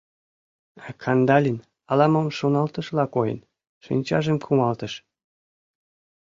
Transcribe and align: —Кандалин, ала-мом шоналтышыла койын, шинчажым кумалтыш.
—Кандалин, 1.03 1.57
ала-мом 1.91 2.27
шоналтышыла 2.37 3.05
койын, 3.15 3.39
шинчажым 3.83 4.37
кумалтыш. 4.45 4.93